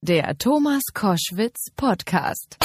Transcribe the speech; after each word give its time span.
Der 0.00 0.38
Thomas 0.38 0.82
Koschwitz 0.94 1.72
Podcast. 1.74 2.56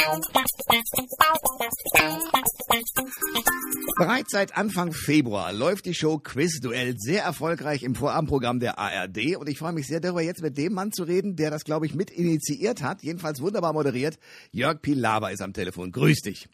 Bereits 3.98 4.32
seit 4.32 4.56
Anfang 4.56 4.94
Februar 4.94 5.52
läuft 5.52 5.88
die 5.88 5.96
Show 5.96 6.20
Quizduell 6.20 6.94
sehr 7.00 7.24
erfolgreich 7.24 7.82
im 7.82 7.96
Vorabendprogramm 7.96 8.60
der 8.60 8.78
ARD 8.78 9.36
und 9.38 9.50
ich 9.50 9.58
freue 9.58 9.74
mich 9.74 9.88
sehr 9.88 10.00
darüber, 10.00 10.22
jetzt 10.22 10.44
mit 10.44 10.60
dem 10.60 10.74
Mann 10.74 10.92
zu 10.92 11.06
reden, 11.06 11.36
der 11.36 11.50
das, 11.50 11.64
glaube 11.64 11.88
ich, 11.88 11.96
mit 11.96 12.12
initiiert 12.12 12.84
hat, 12.84 13.02
jedenfalls 13.02 13.42
wunderbar 13.42 13.74
moderiert. 13.74 14.20
Jörg 14.52 14.80
Pilawa 14.84 15.30
ist 15.30 15.42
am 15.42 15.54
Telefon. 15.54 15.92
Grüß 15.92 16.22
dich. 16.22 16.48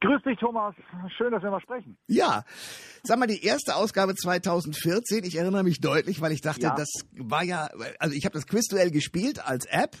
Grüß 0.00 0.22
dich, 0.22 0.38
Thomas. 0.38 0.74
Schön, 1.16 1.32
dass 1.32 1.42
wir 1.42 1.50
mal 1.50 1.60
sprechen. 1.60 1.96
Ja, 2.06 2.44
sag 3.02 3.18
mal, 3.18 3.26
die 3.26 3.42
erste 3.44 3.74
Ausgabe 3.76 4.14
2014, 4.14 5.24
ich 5.24 5.36
erinnere 5.36 5.64
mich 5.64 5.80
deutlich, 5.80 6.20
weil 6.20 6.32
ich 6.32 6.40
dachte, 6.40 6.62
Ja. 6.62 6.74
das 6.76 6.88
war 7.18 7.42
ja, 7.42 7.68
also 7.98 8.14
ich 8.14 8.24
habe 8.24 8.34
das 8.34 8.46
Quizduell 8.46 8.90
gespielt 8.90 9.44
als 9.44 9.66
App, 9.66 9.96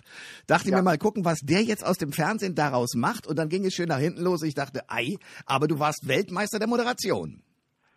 dachte 0.46 0.70
Ja. 0.70 0.76
mir 0.76 0.82
mal 0.82 0.98
gucken, 0.98 1.24
was 1.24 1.40
der 1.40 1.62
jetzt 1.62 1.84
aus 1.84 1.98
dem 1.98 2.12
Fernsehen 2.12 2.54
daraus 2.54 2.94
macht 2.94 3.26
und 3.26 3.36
dann 3.36 3.48
ging 3.48 3.64
es 3.66 3.74
schön 3.74 3.88
nach 3.88 3.98
hinten 3.98 4.22
los. 4.22 4.42
Ich 4.42 4.54
dachte, 4.54 4.82
ei, 4.88 5.16
aber 5.46 5.66
du 5.66 5.78
warst 5.78 6.06
Weltmeister 6.06 6.58
der 6.58 6.68
Moderation. 6.68 7.42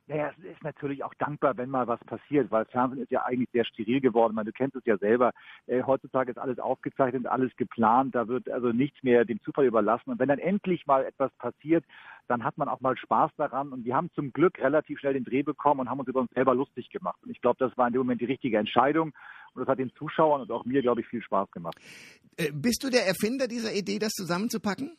Naja, 0.07 0.31
es 0.37 0.43
ist 0.43 0.63
natürlich 0.63 1.03
auch 1.03 1.15
dankbar, 1.15 1.57
wenn 1.57 1.69
mal 1.69 1.87
was 1.87 1.99
passiert, 2.01 2.51
weil 2.51 2.65
Fernsehen 2.65 3.01
ist 3.01 3.11
ja 3.11 3.25
eigentlich 3.25 3.49
sehr 3.51 3.65
steril 3.65 4.01
geworden. 4.01 4.35
Meine, 4.35 4.51
du 4.51 4.51
kennst 4.51 4.75
es 4.75 4.85
ja 4.85 4.97
selber. 4.97 5.31
Äh, 5.65 5.81
heutzutage 5.81 6.29
ist 6.29 6.37
alles 6.37 6.59
aufgezeichnet, 6.59 7.25
alles 7.25 7.55
geplant. 7.55 8.13
Da 8.13 8.27
wird 8.27 8.47
also 8.49 8.71
nichts 8.71 9.01
mehr 9.01 9.25
dem 9.25 9.41
Zufall 9.41 9.65
überlassen. 9.65 10.11
Und 10.11 10.19
wenn 10.19 10.29
dann 10.29 10.37
endlich 10.37 10.85
mal 10.85 11.03
etwas 11.05 11.31
passiert, 11.39 11.83
dann 12.27 12.43
hat 12.43 12.55
man 12.57 12.69
auch 12.69 12.81
mal 12.81 12.95
Spaß 12.95 13.31
daran. 13.37 13.69
Und 13.73 13.83
wir 13.83 13.95
haben 13.95 14.11
zum 14.13 14.31
Glück 14.31 14.59
relativ 14.59 14.99
schnell 14.99 15.13
den 15.13 15.23
Dreh 15.23 15.41
bekommen 15.41 15.79
und 15.79 15.89
haben 15.89 15.99
uns 15.99 16.07
über 16.09 16.19
uns 16.19 16.31
selber 16.35 16.53
lustig 16.53 16.91
gemacht. 16.91 17.17
Und 17.23 17.31
ich 17.31 17.41
glaube, 17.41 17.57
das 17.57 17.75
war 17.75 17.87
in 17.87 17.93
dem 17.93 18.01
Moment 18.01 18.21
die 18.21 18.25
richtige 18.25 18.59
Entscheidung. 18.59 19.11
Und 19.55 19.61
das 19.61 19.67
hat 19.67 19.79
den 19.79 19.91
Zuschauern 19.95 20.41
und 20.41 20.51
auch 20.51 20.65
mir, 20.65 20.83
glaube 20.83 21.01
ich, 21.01 21.07
viel 21.07 21.23
Spaß 21.23 21.49
gemacht. 21.49 21.77
Äh, 22.37 22.51
bist 22.53 22.83
du 22.83 22.91
der 22.91 23.07
Erfinder 23.07 23.47
dieser 23.47 23.73
Idee, 23.73 23.97
das 23.97 24.11
zusammenzupacken? 24.11 24.95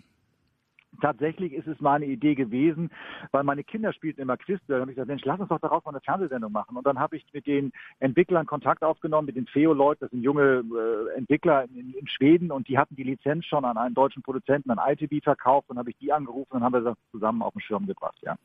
Tatsächlich 1.00 1.52
ist 1.52 1.66
es 1.66 1.80
meine 1.80 2.06
Idee 2.06 2.34
gewesen, 2.34 2.90
weil 3.30 3.44
meine 3.44 3.64
Kinder 3.64 3.92
spielten 3.92 4.20
immer 4.20 4.36
Quiz. 4.36 4.60
Da 4.68 4.80
habe 4.80 4.90
ich 4.90 4.96
gesagt, 4.96 5.08
Mensch, 5.08 5.24
lass 5.24 5.40
uns 5.40 5.48
doch 5.48 5.60
daraus 5.60 5.84
mal 5.84 5.92
eine 5.92 6.00
Fernsehsendung 6.00 6.52
machen. 6.52 6.76
Und 6.76 6.86
dann 6.86 6.98
habe 6.98 7.16
ich 7.16 7.24
mit 7.32 7.46
den 7.46 7.72
Entwicklern 8.00 8.46
Kontakt 8.46 8.82
aufgenommen, 8.82 9.26
mit 9.26 9.36
den 9.36 9.46
FEO-Leuten, 9.46 10.00
das 10.00 10.10
sind 10.10 10.22
junge 10.22 10.64
äh, 10.64 11.18
Entwickler 11.18 11.64
in, 11.64 11.94
in 11.94 12.08
Schweden 12.08 12.50
und 12.50 12.68
die 12.68 12.78
hatten 12.78 12.96
die 12.96 13.02
Lizenz 13.02 13.44
schon 13.46 13.64
an 13.64 13.76
einen 13.76 13.94
deutschen 13.94 14.22
Produzenten, 14.22 14.70
an 14.70 14.78
ITV 14.78 15.22
verkauft. 15.22 15.68
Dann 15.68 15.78
habe 15.78 15.90
ich 15.90 15.96
die 15.98 16.12
angerufen 16.12 16.54
und 16.56 16.62
haben 16.62 16.72
wir 16.72 16.80
das 16.80 16.96
zusammen 17.10 17.42
auf 17.42 17.52
den 17.52 17.62
Schirm 17.62 17.86
gebracht, 17.86 18.18
ja. 18.22 18.36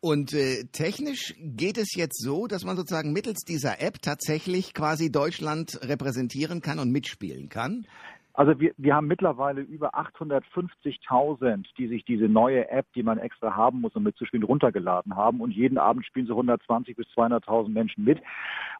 Und 0.00 0.34
äh, 0.34 0.64
technisch 0.72 1.32
geht 1.38 1.78
es 1.78 1.94
jetzt 1.94 2.20
so, 2.20 2.48
dass 2.48 2.64
man 2.64 2.76
sozusagen 2.76 3.12
mittels 3.12 3.44
dieser 3.44 3.80
App 3.80 4.02
tatsächlich 4.02 4.74
quasi 4.74 5.12
Deutschland 5.12 5.78
repräsentieren 5.80 6.60
kann 6.60 6.80
und 6.80 6.90
mitspielen 6.90 7.48
kann. 7.48 7.86
Also 8.34 8.58
wir, 8.58 8.72
wir 8.76 8.94
haben 8.94 9.06
mittlerweile 9.06 9.60
über 9.60 9.94
850.000, 9.94 11.66
die 11.76 11.88
sich 11.88 12.04
diese 12.04 12.28
neue 12.28 12.68
App, 12.70 12.86
die 12.94 13.02
man 13.02 13.18
extra 13.18 13.54
haben 13.54 13.80
muss, 13.80 13.94
um 13.94 14.02
mitzuspielen, 14.02 14.44
runtergeladen 14.44 15.16
haben. 15.16 15.40
Und 15.40 15.50
jeden 15.52 15.78
Abend 15.78 16.06
spielen 16.06 16.26
so 16.26 16.32
120 16.34 16.96
bis 16.96 17.06
200.000 17.08 17.68
Menschen 17.68 18.04
mit. 18.04 18.20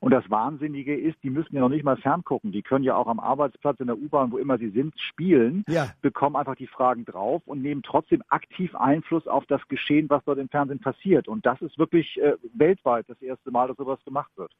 Und 0.01 0.11
das 0.11 0.29
Wahnsinnige 0.31 0.99
ist, 0.99 1.17
die 1.23 1.31
müssen 1.31 1.55
ja 1.55 1.61
noch 1.61 1.69
nicht 1.69 1.85
mal 1.85 1.97
ferngucken. 1.97 2.51
Die 2.53 2.63
können 2.63 2.85
ja 2.85 2.97
auch 2.97 3.07
am 3.07 3.21
Arbeitsplatz, 3.21 3.79
in 3.81 3.87
der 3.87 3.99
U-Bahn, 3.99 4.33
wo 4.33 4.39
immer 4.39 4.59
sie 4.59 4.71
sind, 4.71 4.95
spielen, 4.99 5.65
Ja. 5.69 5.91
bekommen 6.01 6.37
einfach 6.37 6.57
die 6.57 6.67
Fragen 6.67 7.05
drauf 7.05 7.43
und 7.47 7.63
nehmen 7.63 7.83
trotzdem 7.83 8.23
aktiv 8.29 8.75
Einfluss 8.75 9.27
auf 9.27 9.45
das 9.47 9.61
Geschehen, 9.69 10.09
was 10.11 10.25
dort 10.25 10.39
im 10.39 10.49
Fernsehen 10.49 10.81
passiert. 10.81 11.29
Und 11.29 11.45
das 11.47 11.61
ist 11.63 11.79
wirklich 11.79 12.19
äh, 12.21 12.35
weltweit 12.55 13.05
das 13.09 13.21
erste 13.21 13.51
Mal, 13.51 13.69
dass 13.69 13.77
sowas 13.77 14.01
gemacht 14.05 14.31
wird. 14.37 14.53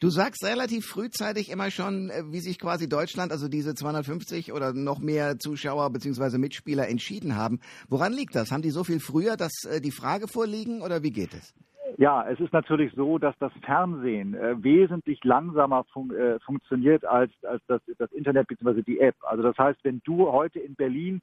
Du 0.00 0.08
sagst 0.10 0.44
relativ 0.44 0.86
frühzeitig 0.86 1.50
immer 1.50 1.70
schon, 1.70 2.10
äh, 2.10 2.24
wie 2.30 2.40
sich 2.40 2.58
quasi 2.58 2.88
Deutschland, 2.88 3.32
also 3.32 3.48
diese 3.48 3.74
250 3.74 4.39
oder 4.52 4.72
noch 4.72 4.98
mehr 5.00 5.38
Zuschauer 5.38 5.90
beziehungsweise 5.90 6.38
Mitspieler 6.38 6.88
entschieden 6.88 7.36
haben. 7.36 7.60
Woran 7.88 8.12
liegt 8.12 8.34
das? 8.34 8.50
Haben 8.50 8.62
die 8.62 8.70
so 8.70 8.84
viel 8.84 9.00
früher, 9.00 9.36
dass 9.36 9.52
äh, 9.64 9.80
die 9.80 9.92
Frage 9.92 10.26
vorliegen 10.28 10.82
oder 10.82 11.02
wie 11.02 11.10
geht 11.12 11.34
es? 11.34 11.54
Ja, 11.98 12.26
es 12.30 12.40
ist 12.40 12.52
natürlich 12.52 12.92
so, 12.94 13.18
dass 13.18 13.34
das 13.40 13.52
Fernsehen 13.64 14.34
äh, 14.34 14.54
wesentlich 14.62 15.22
langsamer 15.24 15.84
fun 15.92 16.10
äh, 16.14 16.38
funktioniert 16.40 17.04
als, 17.04 17.30
als 17.44 17.62
das, 17.66 17.80
das 17.98 18.10
Internet 18.12 18.46
bzw. 18.48 18.82
die 18.82 19.00
App. 19.00 19.16
Also 19.22 19.42
das 19.42 19.58
heißt, 19.58 19.80
wenn 19.82 20.00
du 20.04 20.30
heute 20.32 20.60
in 20.60 20.74
Berlin 20.76 21.20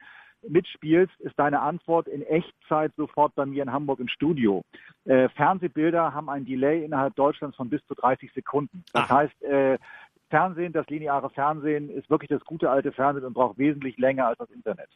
mitspielst, 0.48 1.14
ist 1.20 1.34
deine 1.40 1.62
Antwort 1.62 2.08
in 2.08 2.22
Echtzeit 2.22 2.92
sofort 2.96 3.34
bei 3.34 3.46
mir 3.46 3.64
in 3.64 3.72
Hamburg 3.72 4.00
im 4.00 4.08
Studio. 4.08 4.62
Äh, 5.06 5.30
Fernsehbilder 5.30 6.14
haben 6.14 6.30
ein 6.30 6.46
Delay 6.46 6.86
innerhalb 6.86 7.16
Deutschlands 7.16 7.58
von 7.58 7.70
bis 7.70 7.84
zu 7.88 7.96
30 7.96 8.32
Sekunden. 8.34 8.84
Das 8.94 9.10
Ah. 9.10 9.16
heißt, 9.16 9.42
äh, 9.44 9.78
Fernsehen, 10.30 10.74
das 10.74 10.88
lineare 10.88 11.30
Fernsehen 11.30 11.90
ist 11.90 12.10
wirklich 12.10 12.30
das 12.30 12.44
gute 12.44 12.70
alte 12.70 12.92
Fernsehen 12.92 13.26
und 13.26 13.34
braucht 13.34 13.58
wesentlich 13.58 13.98
länger 13.98 14.28
als 14.28 14.38
das 14.38 14.52
Internet. 14.52 14.90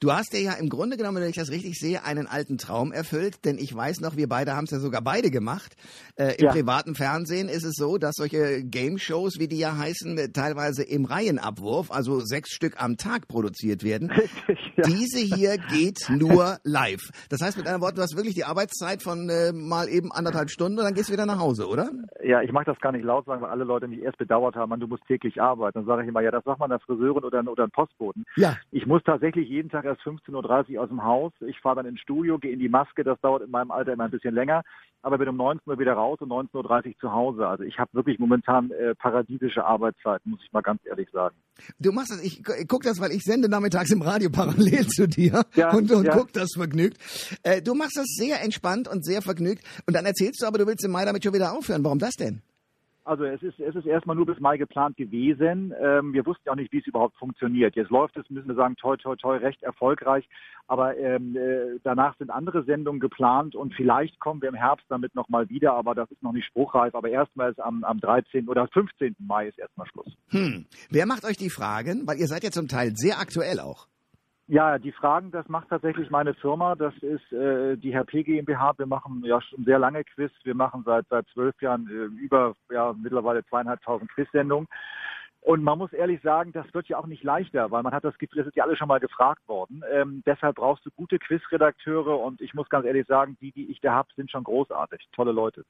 Du 0.00 0.12
hast 0.12 0.32
dir 0.34 0.40
ja 0.40 0.52
im 0.52 0.68
Grunde 0.68 0.96
genommen, 0.98 1.22
wenn 1.22 1.30
ich 1.30 1.36
das 1.36 1.50
richtig 1.50 1.78
sehe, 1.78 2.04
einen 2.04 2.26
alten 2.26 2.58
Traum 2.58 2.92
erfüllt, 2.92 3.44
denn 3.46 3.56
ich 3.56 3.74
weiß 3.74 4.00
noch, 4.00 4.16
wir 4.16 4.28
beide 4.28 4.54
haben 4.54 4.64
es 4.64 4.70
ja 4.70 4.78
sogar 4.78 5.00
beide 5.00 5.30
gemacht. 5.30 5.74
Äh, 6.16 6.34
Im 6.38 6.46
Ja. 6.46 6.52
privaten 6.52 6.94
Fernsehen 6.94 7.48
ist 7.48 7.64
es 7.64 7.74
so, 7.76 7.96
dass 7.96 8.14
solche 8.16 8.62
Game-Shows, 8.62 9.38
wie 9.38 9.48
die 9.48 9.58
ja 9.58 9.76
heißen, 9.78 10.32
teilweise 10.34 10.82
im 10.82 11.06
Reihenabwurf, 11.06 11.90
also 11.90 12.20
sechs 12.20 12.50
Stück 12.50 12.74
am 12.82 12.96
Tag 12.98 13.26
produziert 13.28 13.82
werden. 13.84 14.10
Ja. 14.76 14.84
Diese 14.84 15.20
hier 15.20 15.56
geht 15.56 16.00
nur 16.10 16.58
live. 16.62 17.00
Das 17.30 17.40
heißt 17.40 17.56
mit 17.56 17.66
einem 17.66 17.80
Wort, 17.80 17.96
du 17.96 18.02
hast 18.02 18.14
wirklich 18.14 18.34
die 18.34 18.44
Arbeitszeit 18.44 19.02
von 19.02 19.30
äh, 19.30 19.50
mal 19.54 19.88
eben 19.88 20.12
anderthalb 20.12 20.50
Stunden 20.50 20.78
und 20.78 20.84
dann 20.84 20.92
gehst 20.92 21.08
du 21.08 21.14
wieder 21.14 21.24
nach 21.24 21.38
Hause, 21.38 21.66
oder? 21.66 21.88
Ja, 22.22 22.42
ich 22.42 22.52
mag 22.52 22.66
das 22.66 22.78
gar 22.80 22.92
nicht 22.92 23.02
laut 23.02 23.24
sagen, 23.24 23.40
weil 23.40 23.48
alle 23.48 23.64
Leute 23.64 23.88
mich 23.88 24.00
erst 24.02 24.18
bedauert 24.18 24.54
haben, 24.54 24.68
Mann, 24.68 24.80
du 24.80 24.86
musst 24.86 25.02
täglich 25.06 25.40
arbeiten. 25.40 25.78
Dann 25.78 25.86
sage 25.86 26.02
ich 26.02 26.08
immer, 26.08 26.20
ja, 26.20 26.30
das 26.30 26.44
sagt 26.44 26.60
man 26.60 26.70
einer 26.70 26.78
Friseurin 26.80 27.24
oder, 27.24 27.40
oder 27.50 27.62
einem 27.62 27.70
Postboten. 27.72 28.26
Ja. 28.36 28.58
Ich 28.70 28.84
muss 28.84 29.02
tatsächlich 29.02 29.45
jeden 29.48 29.70
Tag 29.70 29.84
erst 29.84 30.02
15.30 30.02 30.74
Uhr 30.76 30.82
aus 30.82 30.88
dem 30.88 31.04
Haus. 31.04 31.32
Ich 31.46 31.58
fahre 31.60 31.76
dann 31.76 31.86
ins 31.86 32.00
Studio, 32.00 32.38
gehe 32.38 32.52
in 32.52 32.58
die 32.58 32.68
Maske. 32.68 33.04
Das 33.04 33.20
dauert 33.20 33.42
in 33.42 33.50
meinem 33.50 33.70
Alter 33.70 33.92
immer 33.92 34.04
ein 34.04 34.10
bisschen 34.10 34.34
länger. 34.34 34.62
Aber 35.02 35.18
bin 35.18 35.28
um 35.28 35.36
19 35.36 35.70
Uhr 35.70 35.78
wieder 35.78 35.92
raus 35.94 36.18
und 36.20 36.30
19.30 36.30 36.86
Uhr 36.86 36.94
zu 37.00 37.12
Hause. 37.12 37.46
Also 37.46 37.64
ich 37.64 37.78
habe 37.78 37.90
wirklich 37.94 38.18
momentan 38.18 38.70
äh, 38.72 38.94
paradiesische 38.94 39.64
Arbeitszeiten, 39.64 40.30
muss 40.30 40.40
ich 40.44 40.52
mal 40.52 40.62
ganz 40.62 40.80
ehrlich 40.84 41.08
sagen. 41.12 41.36
Du 41.78 41.92
machst 41.92 42.10
das, 42.10 42.22
ich, 42.22 42.40
ich 42.40 42.68
guck 42.68 42.82
das, 42.82 43.00
weil 43.00 43.12
ich 43.12 43.22
sende 43.22 43.48
nachmittags 43.48 43.90
im 43.92 44.02
Radio 44.02 44.30
parallel 44.30 44.86
zu 44.88 45.06
dir 45.06 45.44
Ja, 45.54 45.72
und, 45.72 45.90
und 45.92 46.04
ja. 46.06 46.16
guck 46.16 46.32
das 46.32 46.50
vergnügt. 46.56 46.98
Äh, 47.42 47.62
du 47.62 47.74
machst 47.74 47.96
das 47.96 48.06
sehr 48.16 48.42
entspannt 48.42 48.88
und 48.88 49.04
sehr 49.04 49.22
vergnügt 49.22 49.62
und 49.86 49.94
dann 49.94 50.06
erzählst 50.06 50.42
du 50.42 50.46
aber, 50.46 50.58
du 50.58 50.66
willst 50.66 50.84
im 50.84 50.90
Mai 50.90 51.04
damit 51.04 51.22
schon 51.22 51.34
wieder 51.34 51.52
aufhören. 51.52 51.84
Warum 51.84 51.98
das 51.98 52.14
denn? 52.14 52.42
Also 53.06 53.24
es 53.24 53.40
ist, 53.40 53.60
es 53.60 53.76
ist 53.76 53.86
erstmal 53.86 54.16
nur 54.16 54.26
bis 54.26 54.40
Mai 54.40 54.56
geplant 54.56 54.96
gewesen. 54.96 55.72
Ähm, 55.80 56.12
wir 56.12 56.26
wussten 56.26 56.42
ja 56.46 56.52
auch 56.52 56.56
nicht, 56.56 56.72
wie 56.72 56.80
es 56.80 56.86
überhaupt 56.88 57.16
funktioniert. 57.16 57.76
Jetzt 57.76 57.90
läuft 57.90 58.16
es, 58.16 58.28
müssen 58.30 58.48
wir 58.48 58.56
sagen, 58.56 58.74
toi, 58.74 58.96
toi, 58.96 59.14
toi, 59.14 59.36
recht 59.36 59.62
erfolgreich. 59.62 60.28
Aber 60.66 60.96
ähm, 60.98 61.36
äh, 61.36 61.78
danach 61.84 62.18
sind 62.18 62.30
andere 62.30 62.64
Sendungen 62.64 62.98
geplant 62.98 63.54
und 63.54 63.74
vielleicht 63.74 64.18
kommen 64.18 64.42
wir 64.42 64.48
im 64.48 64.56
Herbst 64.56 64.86
damit 64.88 65.14
nochmal 65.14 65.48
wieder, 65.48 65.74
aber 65.74 65.94
das 65.94 66.10
ist 66.10 66.20
noch 66.24 66.32
nicht 66.32 66.46
spruchreif. 66.46 66.96
Aber 66.96 67.08
erstmal 67.08 67.52
ist 67.52 67.60
am, 67.60 67.84
am 67.84 68.00
13. 68.00 68.48
oder 68.48 68.66
15. 68.66 69.14
Mai 69.20 69.46
ist 69.46 69.58
erstmal 69.60 69.86
Schluss. 69.86 70.12
Hm. 70.30 70.66
Wer 70.90 71.06
macht 71.06 71.24
euch 71.24 71.36
die 71.36 71.50
Fragen? 71.50 72.08
Weil 72.08 72.18
ihr 72.18 72.26
seid 72.26 72.42
ja 72.42 72.50
zum 72.50 72.66
Teil 72.66 72.96
sehr 72.96 73.20
aktuell 73.20 73.60
auch. 73.60 73.86
Ja, 74.48 74.78
die 74.78 74.92
Fragen, 74.92 75.32
das 75.32 75.48
macht 75.48 75.68
tatsächlich 75.70 76.08
meine 76.08 76.32
Firma. 76.34 76.76
Das 76.76 76.94
ist 76.98 77.32
äh, 77.32 77.76
die 77.76 77.96
HP 77.96 78.22
GmbH. 78.22 78.74
Wir 78.78 78.86
machen 78.86 79.22
ja 79.24 79.40
schon 79.42 79.64
sehr 79.64 79.80
lange 79.80 80.04
Quiz. 80.04 80.30
Wir 80.44 80.54
machen 80.54 80.82
seit 80.86 81.04
seit 81.08 81.26
zwölf 81.32 81.60
Jahren 81.60 81.88
äh, 81.88 82.22
über 82.22 82.54
ja 82.70 82.94
mittlerweile 82.96 83.44
zweieinhalbtausend 83.46 84.08
Quiz-Sendungen. 84.12 84.68
Und 85.46 85.62
man 85.62 85.78
muss 85.78 85.92
ehrlich 85.92 86.20
sagen, 86.22 86.50
das 86.52 86.66
wird 86.74 86.88
ja 86.88 86.98
auch 86.98 87.06
nicht 87.06 87.22
leichter, 87.22 87.70
weil 87.70 87.84
man 87.84 87.92
hat 87.92 88.02
das 88.02 88.18
Gefühl, 88.18 88.38
das 88.38 88.48
ist 88.48 88.56
ja 88.56 88.64
alle 88.64 88.76
schon 88.76 88.88
mal 88.88 88.98
gefragt 88.98 89.46
worden. 89.46 89.82
Ähm, 89.92 90.24
deshalb 90.26 90.56
brauchst 90.56 90.84
du 90.84 90.90
gute 90.96 91.20
Quizredakteure 91.20 92.18
und 92.18 92.40
ich 92.40 92.52
muss 92.52 92.68
ganz 92.68 92.84
ehrlich 92.84 93.06
sagen, 93.06 93.36
die, 93.40 93.52
die 93.52 93.70
ich 93.70 93.80
da 93.80 93.94
habe, 93.94 94.08
sind 94.16 94.28
schon 94.28 94.42
großartig. 94.42 95.08
Tolle 95.12 95.30
Leute. 95.30 95.64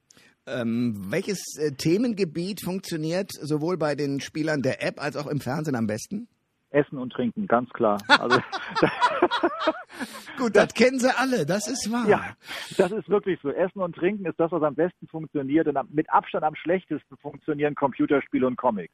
Ähm, 0.46 0.94
welches 1.10 1.58
äh, 1.58 1.72
Themengebiet 1.72 2.62
funktioniert 2.62 3.30
sowohl 3.32 3.76
bei 3.76 3.94
den 3.94 4.20
Spielern 4.20 4.62
der 4.62 4.82
App 4.82 4.98
als 4.98 5.16
auch 5.16 5.26
im 5.26 5.40
Fernsehen 5.40 5.76
am 5.76 5.86
besten? 5.86 6.26
Essen 6.76 6.98
und 6.98 7.10
Trinken, 7.12 7.46
ganz 7.46 7.70
klar. 7.70 7.98
Also, 8.08 8.38
Gut, 10.36 10.54
das 10.54 10.74
kennen 10.74 10.98
sie 10.98 11.10
alle, 11.16 11.46
das 11.46 11.68
ist 11.68 11.90
wahr. 11.90 12.06
ja, 12.06 12.36
das 12.76 12.92
ist 12.92 13.08
wirklich 13.08 13.40
so. 13.42 13.50
Essen 13.50 13.80
und 13.80 13.96
Trinken 13.96 14.26
ist 14.26 14.38
das, 14.38 14.52
was 14.52 14.62
am 14.62 14.74
besten 14.74 15.06
funktioniert 15.08 15.66
und 15.66 15.94
mit 15.94 16.10
Abstand 16.10 16.44
am 16.44 16.54
schlechtesten 16.54 17.16
funktionieren 17.16 17.74
Computerspiele 17.74 18.46
und 18.46 18.56
Comics. 18.56 18.92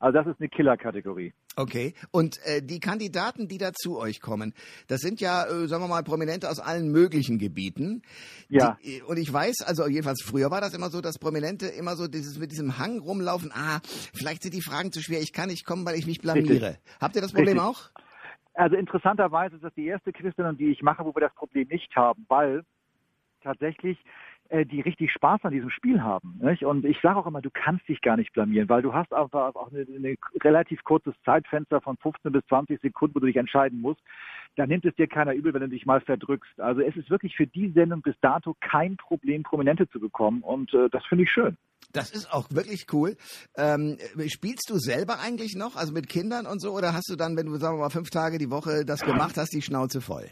Also 0.00 0.18
das 0.18 0.26
ist 0.26 0.40
eine 0.40 0.48
Killerkategorie. 0.48 1.34
Okay. 1.56 1.92
Und 2.10 2.38
äh, 2.46 2.62
die 2.62 2.80
Kandidaten, 2.80 3.48
die 3.48 3.58
da 3.58 3.72
zu 3.74 3.98
euch 3.98 4.22
kommen, 4.22 4.54
das 4.88 5.00
sind 5.00 5.20
ja, 5.20 5.44
äh, 5.44 5.68
sagen 5.68 5.84
wir 5.84 5.88
mal, 5.88 6.02
Prominente 6.02 6.48
aus 6.48 6.58
allen 6.58 6.90
möglichen 6.90 7.38
Gebieten. 7.38 8.02
Ja. 8.48 8.78
Die, 8.82 9.02
und 9.02 9.18
ich 9.18 9.30
weiß, 9.30 9.60
also 9.66 9.86
jedenfalls 9.86 10.22
früher 10.22 10.50
war 10.50 10.62
das 10.62 10.72
immer 10.72 10.88
so, 10.88 11.02
dass 11.02 11.18
Prominente 11.18 11.66
immer 11.66 11.96
so 11.96 12.08
dieses 12.08 12.38
mit 12.38 12.50
diesem 12.50 12.78
Hang 12.78 12.98
rumlaufen. 12.98 13.52
Ah, 13.54 13.80
vielleicht 14.14 14.42
sind 14.42 14.54
die 14.54 14.62
Fragen 14.62 14.90
zu 14.90 15.02
schwer. 15.02 15.20
Ich 15.20 15.34
kann 15.34 15.48
nicht 15.50 15.66
kommen, 15.66 15.84
weil 15.84 15.96
ich 15.96 16.06
mich 16.06 16.20
blamiere. 16.20 16.78
Habt 16.98 17.14
ihr 17.16 17.22
das 17.22 17.32
Problem 17.32 17.58
Richtig. 17.58 17.68
auch? 17.68 17.90
Also 18.54 18.76
interessanterweise 18.76 19.56
ist 19.56 19.64
das 19.64 19.74
die 19.74 19.86
erste 19.86 20.12
Quizsendung, 20.12 20.56
die 20.56 20.70
ich 20.70 20.82
mache, 20.82 21.04
wo 21.04 21.14
wir 21.14 21.20
das 21.20 21.34
Problem 21.34 21.68
nicht 21.68 21.94
haben, 21.94 22.24
weil 22.28 22.64
tatsächlich 23.42 23.98
äh, 23.98 24.08
die 24.50 24.80
richtig 24.80 25.12
Spaß 25.12 25.40
an 25.44 25.52
diesem 25.52 25.70
Spiel 25.70 26.02
haben. 26.02 26.38
Nicht? 26.42 26.64
Und 26.64 26.84
ich 26.84 26.98
sage 27.00 27.18
auch 27.18 27.26
immer, 27.26 27.40
du 27.40 27.50
kannst 27.50 27.86
dich 27.88 28.00
gar 28.00 28.16
nicht 28.16 28.32
blamieren, 28.32 28.68
weil 28.68 28.82
du 28.82 28.92
hast 28.92 29.12
einfach 29.12 29.54
auch 29.54 29.70
eine, 29.72 29.86
eine 29.94 30.16
relativ 30.42 30.82
kurzes 30.84 31.14
Zeitfenster 31.24 31.80
von 31.80 31.96
15 31.98 32.32
bis 32.32 32.44
20 32.46 32.80
Sekunden, 32.80 33.14
wo 33.14 33.20
du 33.20 33.26
dich 33.26 33.36
entscheiden 33.36 33.80
musst. 33.80 34.00
Da 34.56 34.66
nimmt 34.66 34.84
es 34.84 34.94
dir 34.96 35.06
keiner 35.06 35.34
übel, 35.34 35.54
wenn 35.54 35.60
du 35.60 35.68
dich 35.68 35.86
mal 35.86 36.00
verdrückst. 36.00 36.60
Also 36.60 36.80
es 36.80 36.96
ist 36.96 37.10
wirklich 37.10 37.36
für 37.36 37.46
die 37.46 37.70
Sendung 37.70 38.02
bis 38.02 38.16
dato 38.20 38.56
kein 38.60 38.96
Problem, 38.96 39.42
Prominente 39.42 39.88
zu 39.88 40.00
bekommen. 40.00 40.42
Und 40.42 40.74
äh, 40.74 40.88
das 40.90 41.04
finde 41.06 41.24
ich 41.24 41.30
schön. 41.30 41.56
Das 41.92 42.10
ist 42.10 42.32
auch 42.32 42.48
wirklich 42.50 42.86
cool. 42.92 43.16
Ähm, 43.56 43.98
spielst 44.28 44.68
du 44.70 44.78
selber 44.78 45.20
eigentlich 45.20 45.54
noch, 45.56 45.76
also 45.76 45.92
mit 45.92 46.08
Kindern 46.08 46.46
und 46.46 46.60
so, 46.60 46.72
oder 46.72 46.92
hast 46.92 47.08
du 47.10 47.16
dann, 47.16 47.36
wenn 47.36 47.46
du, 47.46 47.56
sagen 47.56 47.76
wir 47.76 47.82
mal, 47.82 47.90
fünf 47.90 48.10
Tage 48.10 48.38
die 48.38 48.50
Woche 48.50 48.84
das 48.84 49.00
gemacht 49.02 49.36
hast, 49.36 49.52
die 49.54 49.62
Schnauze 49.62 50.00
voll? 50.00 50.28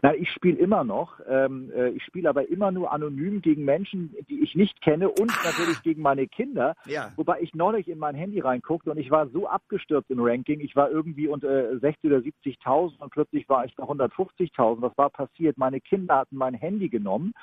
Na, 0.00 0.14
ich 0.14 0.30
spiele 0.30 0.58
immer 0.58 0.84
noch. 0.84 1.20
Ähm, 1.28 1.70
äh, 1.74 1.90
ich 1.90 2.04
spiele 2.04 2.28
aber 2.28 2.48
immer 2.48 2.70
nur 2.70 2.92
anonym 2.92 3.42
gegen 3.42 3.64
Menschen, 3.64 4.14
die 4.28 4.42
ich 4.42 4.54
nicht 4.54 4.80
kenne 4.80 5.10
und 5.10 5.30
ah. 5.30 5.44
natürlich 5.44 5.82
gegen 5.82 6.02
meine 6.02 6.26
Kinder. 6.26 6.74
Ja. 6.86 7.12
Wobei 7.16 7.40
ich 7.40 7.54
neulich 7.54 7.88
in 7.88 7.98
mein 7.98 8.14
Handy 8.14 8.40
reinguckte 8.40 8.90
und 8.90 8.98
ich 8.98 9.10
war 9.10 9.28
so 9.28 9.46
abgestürzt 9.46 10.10
im 10.10 10.20
Ranking. 10.20 10.60
Ich 10.60 10.76
war 10.76 10.90
irgendwie 10.90 11.28
unter 11.28 11.78
60 11.78 12.10
oder 12.10 12.18
70.000 12.18 12.98
und 12.98 13.10
plötzlich 13.10 13.48
war 13.48 13.64
ich 13.64 13.74
bei 13.76 13.84
150.000. 13.84 14.80
Was 14.80 14.96
war 14.96 15.10
passiert? 15.10 15.58
Meine 15.58 15.80
Kinder 15.80 16.16
hatten 16.18 16.36
mein 16.36 16.54
Handy 16.54 16.88
genommen 16.88 17.34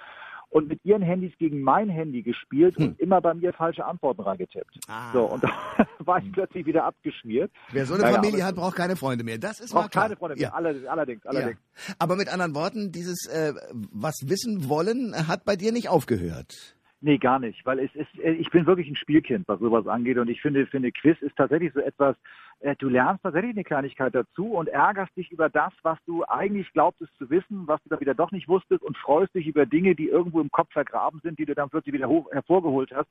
und 0.50 0.68
mit 0.68 0.84
ihren 0.84 1.02
Handys 1.02 1.32
gegen 1.38 1.62
mein 1.62 1.90
Handy 1.90 2.24
gespielt 2.24 2.76
hm. 2.78 2.86
und 2.88 3.00
immer 3.00 3.22
bei 3.22 3.34
mir 3.34 3.54
falsche 3.54 3.86
Antworten 3.86 4.22
reingetippt. 4.22 4.80
Ah. 4.88 5.12
So, 5.14 5.26
und 5.26 5.44
da 5.78 5.88
war 6.00 6.20
ich 6.24 6.32
plötzlich 6.32 6.66
wieder 6.66 6.86
abgeschmiert. 6.86 7.52
Wer 7.72 7.86
so 7.86 7.94
eine 7.94 8.04
naja, 8.04 8.16
Familie 8.16 8.46
hat, 8.46 8.56
braucht 8.56 8.76
keine 8.76 8.96
Freunde 8.96 9.24
mehr. 9.24 9.38
Das 9.38 9.60
ist 9.60 9.72
braucht 9.72 9.92
keine 9.92 10.16
Freunde 10.16 10.36
mehr, 10.36 10.50
ja. 10.50 10.54
allerdings, 10.54 11.26
allerdings. 11.26 11.58
Ja. 11.88 11.94
Aber 12.00 12.16
mit 12.16 12.30
anderen 12.30 12.56
Worten, 12.56 12.92
dieses 12.92 13.28
äh, 13.28 13.54
was 13.92 14.16
wissen 14.26 14.68
wollen, 14.70 15.28
hat 15.28 15.46
bei 15.46 15.56
dir 15.56 15.72
nicht 15.72 15.90
aufgehört. 15.90 16.76
Nee, 17.02 17.18
gar 17.18 17.40
nicht, 17.40 17.66
weil 17.66 17.80
es 17.80 17.96
ist, 17.96 18.20
äh, 18.20 18.32
ich 18.32 18.50
bin 18.50 18.66
wirklich 18.66 18.90
ein 18.90 18.96
Spielkind, 18.98 19.48
was 19.48 19.60
sowas 19.60 19.88
angeht 19.88 20.18
und 20.18 20.30
ich 20.30 20.42
finde, 20.42 20.66
finde 20.68 20.92
Quiz 20.92 21.18
ist 21.22 21.36
tatsächlich 21.38 21.72
so 21.74 21.80
etwas, 21.80 22.18
äh, 22.60 22.76
du 22.78 22.90
lernst 22.90 23.24
tatsächlich 23.24 23.52
eine 23.52 23.64
Kleinigkeit 23.64 24.14
dazu 24.14 24.48
und 24.48 24.68
ärgerst 24.68 25.16
dich 25.16 25.32
über 25.32 25.50
das, 25.50 25.72
was 25.84 25.98
du 26.06 26.26
eigentlich 26.26 26.72
glaubtest 26.74 27.16
zu 27.18 27.30
wissen, 27.30 27.68
was 27.68 27.82
du 27.84 27.90
da 27.90 28.02
wieder 28.02 28.16
doch 28.16 28.32
nicht 28.32 28.50
wusstest 28.50 28.84
und 28.84 28.98
freust 28.98 29.34
dich 29.34 29.48
über 29.48 29.66
Dinge, 29.66 29.96
die 29.96 30.10
irgendwo 30.10 30.42
im 30.42 30.52
Kopf 30.52 30.74
vergraben 30.74 31.22
sind, 31.24 31.40
die 31.40 31.46
du 31.46 31.56
dann 31.56 31.70
plötzlich 31.70 31.94
wieder 31.94 32.10
hoch, 32.10 32.30
hervorgeholt 32.34 32.92
hast. 32.94 33.08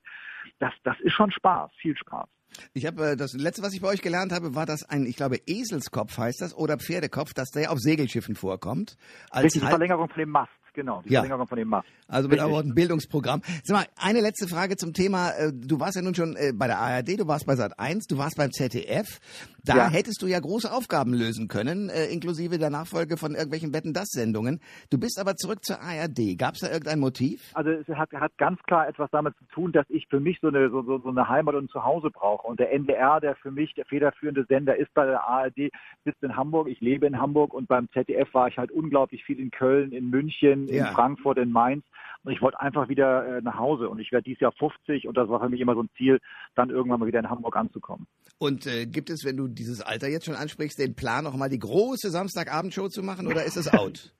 Das, 0.59 0.73
das 0.83 0.99
ist 0.99 1.13
schon 1.13 1.31
Spaß, 1.31 1.71
viel 1.81 1.97
Spaß. 1.97 2.27
Ich 2.73 2.85
habe 2.85 3.11
äh, 3.11 3.15
das 3.15 3.33
letzte, 3.33 3.63
was 3.63 3.73
ich 3.73 3.81
bei 3.81 3.87
euch 3.87 4.01
gelernt 4.01 4.31
habe, 4.31 4.53
war, 4.53 4.67
dass 4.67 4.87
ein, 4.87 5.05
ich 5.07 5.15
glaube, 5.15 5.37
Eselskopf 5.47 6.15
heißt 6.15 6.41
das 6.41 6.55
oder 6.55 6.77
Pferdekopf, 6.77 7.33
dass 7.33 7.49
der 7.49 7.71
auf 7.71 7.79
Segelschiffen 7.79 8.35
vorkommt. 8.35 8.97
Als 9.31 9.45
Richtig, 9.45 9.63
Verlängerung 9.63 10.09
von 10.09 10.19
dem 10.19 10.29
Mast 10.29 10.51
genau. 10.79 11.01
Die 11.03 11.13
ja. 11.13 11.21
Verlängerung 11.21 11.47
von 11.47 11.57
dem 11.57 11.67
Mast. 11.67 11.87
Also 12.07 12.29
mit 12.29 12.39
auch 12.39 12.59
ein 12.59 12.73
Bildungsprogramm. 12.73 13.41
Sag 13.63 13.77
mal, 13.77 13.85
eine 13.97 14.21
letzte 14.21 14.47
Frage 14.47 14.77
zum 14.77 14.93
Thema. 14.93 15.31
Äh, 15.31 15.51
du 15.53 15.79
warst 15.79 15.95
ja 15.95 16.01
nun 16.01 16.15
schon 16.15 16.35
äh, 16.35 16.53
bei 16.53 16.67
der 16.67 16.79
ARD, 16.79 17.19
du 17.19 17.27
warst 17.27 17.45
bei 17.45 17.55
Sat 17.55 17.79
1, 17.79 18.07
du 18.07 18.17
warst 18.17 18.37
beim 18.37 18.51
ZDF. 18.51 19.19
Da 19.69 19.75
ja. 19.75 19.89
hättest 19.89 20.23
du 20.23 20.25
ja 20.25 20.39
große 20.39 20.71
Aufgaben 20.71 21.13
lösen 21.13 21.47
können, 21.47 21.89
äh, 21.89 22.07
inklusive 22.07 22.57
der 22.57 22.71
Nachfolge 22.71 23.17
von 23.17 23.33
irgendwelchen 23.35 23.71
Wetten 23.71 23.93
das 23.93 24.07
Sendungen. 24.07 24.61
Du 24.89 24.97
bist 24.97 25.19
aber 25.19 25.35
zurück 25.35 25.63
zur 25.63 25.79
ARD. 25.79 26.35
Gab 26.39 26.55
es 26.55 26.61
da 26.61 26.71
irgendein 26.71 26.99
Motiv? 26.99 27.51
Also 27.53 27.69
es 27.69 27.87
hat, 27.89 28.11
hat 28.13 28.35
ganz 28.39 28.59
klar 28.63 28.87
etwas 28.87 29.11
damit 29.11 29.35
zu 29.37 29.45
tun, 29.53 29.71
dass 29.71 29.85
ich 29.89 30.07
für 30.07 30.19
mich 30.19 30.39
so 30.41 30.47
eine, 30.47 30.71
so, 30.71 30.81
so 30.81 31.07
eine 31.07 31.29
Heimat 31.29 31.53
und 31.53 31.69
Zuhause 31.69 32.09
brauche. 32.09 32.47
Und 32.47 32.59
der 32.59 32.73
NDR, 32.73 33.19
der 33.19 33.35
für 33.35 33.51
mich 33.51 33.75
der 33.75 33.85
federführende 33.85 34.43
Sender 34.45 34.75
ist 34.75 34.91
bei 34.95 35.05
der 35.05 35.23
ARD, 35.23 35.69
sitzt 36.03 36.23
in 36.23 36.35
Hamburg. 36.35 36.67
Ich 36.67 36.81
lebe 36.81 37.05
in 37.05 37.19
Hamburg 37.19 37.53
und 37.53 37.67
beim 37.67 37.87
ZDF 37.91 38.33
war 38.33 38.47
ich 38.47 38.57
halt 38.57 38.71
unglaublich 38.71 39.23
viel 39.23 39.39
in 39.39 39.51
Köln, 39.51 39.91
in 39.91 40.09
München, 40.09 40.67
ja. 40.67 40.87
in 40.87 40.93
Frankfurt, 40.95 41.37
in 41.37 41.51
Mainz. 41.51 41.85
Und 42.23 42.33
ich 42.33 42.41
wollte 42.41 42.59
einfach 42.59 42.89
wieder 42.89 43.37
äh, 43.37 43.41
nach 43.41 43.57
Hause. 43.57 43.89
Und 43.89 43.99
ich 43.99 44.11
werde 44.11 44.23
dieses 44.23 44.41
Jahr 44.41 44.51
50 44.51 45.07
und 45.07 45.15
das 45.15 45.29
war 45.29 45.39
für 45.39 45.49
mich 45.49 45.61
immer 45.61 45.75
so 45.75 45.83
ein 45.83 45.89
Ziel, 45.95 46.19
dann 46.55 46.69
irgendwann 46.69 46.99
mal 46.99 47.05
wieder 47.05 47.19
in 47.19 47.29
Hamburg 47.29 47.55
anzukommen. 47.55 48.07
Und 48.37 48.67
äh, 48.67 48.85
gibt 48.85 49.09
es, 49.09 49.25
wenn 49.25 49.37
du 49.37 49.47
dieses 49.59 49.81
Alter 49.81 50.07
jetzt 50.07 50.25
schon 50.25 50.35
ansprichst, 50.35 50.79
den 50.79 50.95
Plan, 50.95 51.25
noch 51.25 51.35
mal 51.35 51.49
die 51.49 51.59
große 51.59 52.09
Samstagabendshow 52.09 52.87
zu 52.87 53.03
machen 53.03 53.27
oder 53.27 53.43
ist 53.43 53.57
es 53.57 53.71
out? 53.71 54.13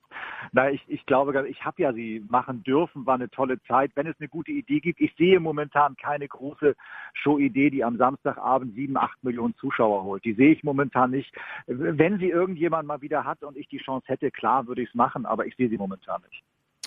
Na, 0.52 0.70
ich, 0.70 0.82
ich 0.88 1.06
glaube, 1.06 1.48
ich 1.48 1.64
habe 1.64 1.82
ja 1.82 1.92
sie 1.92 2.24
machen 2.28 2.62
dürfen, 2.62 3.06
war 3.06 3.14
eine 3.14 3.30
tolle 3.30 3.62
Zeit. 3.62 3.92
Wenn 3.94 4.06
es 4.06 4.16
eine 4.18 4.28
gute 4.28 4.50
Idee 4.50 4.80
gibt, 4.80 5.00
ich 5.00 5.14
sehe 5.16 5.38
momentan 5.38 5.96
keine 5.96 6.26
große 6.26 6.74
Show-Idee, 7.14 7.70
die 7.70 7.84
am 7.84 7.96
Samstagabend 7.98 8.74
sieben, 8.74 8.96
acht 8.96 9.22
Millionen 9.22 9.54
Zuschauer 9.56 10.02
holt. 10.02 10.24
Die 10.24 10.34
sehe 10.34 10.52
ich 10.52 10.64
momentan 10.64 11.10
nicht. 11.10 11.32
Wenn 11.66 12.18
sie 12.18 12.30
irgendjemand 12.30 12.88
mal 12.88 13.00
wieder 13.00 13.24
hat 13.24 13.42
und 13.42 13.56
ich 13.56 13.68
die 13.68 13.78
Chance 13.78 14.06
hätte, 14.08 14.30
klar 14.30 14.66
würde 14.66 14.82
ich 14.82 14.88
es 14.88 14.94
machen, 14.94 15.24
aber 15.24 15.46
ich 15.46 15.54
sehe 15.56 15.68
sie 15.68 15.78
momentan 15.78 16.20
nicht. 16.22 16.42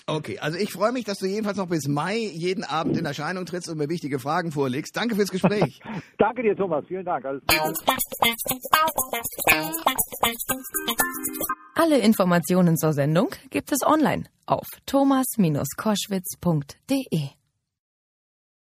Okay, 0.06 0.38
also 0.38 0.58
ich 0.58 0.70
freue 0.70 0.92
mich, 0.92 1.04
dass 1.04 1.16
du 1.18 1.26
jedenfalls 1.26 1.56
noch 1.56 1.68
bis 1.68 1.88
Mai 1.88 2.18
jeden 2.18 2.62
Abend 2.62 2.98
in 2.98 3.06
Erscheinung 3.06 3.46
trittst 3.46 3.70
und 3.70 3.78
mir 3.78 3.88
wichtige 3.88 4.18
Fragen 4.18 4.52
vorlegst. 4.52 4.94
Danke 4.94 5.14
fürs 5.14 5.30
Gespräch. 5.30 5.80
Danke 6.18 6.42
dir, 6.42 6.54
Thomas. 6.54 6.84
Vielen 6.86 7.06
Dank. 7.06 7.24
Alle 11.74 11.98
Informationen 11.98 12.76
zur 12.76 12.92
Sendung 12.92 13.30
gibt 13.48 13.72
es 13.72 13.80
online 13.82 14.24
auf 14.46 14.66
thomas-koschwitz.de. 14.84 17.43